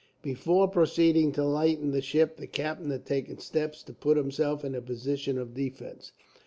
[0.23, 4.73] Before proceeding to lighten the ship, the captain had taken steps to put himself in
[4.73, 6.11] a position of defence.